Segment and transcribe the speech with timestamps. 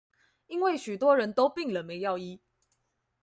[0.47, 2.41] 因為許多人都病了沒藥醫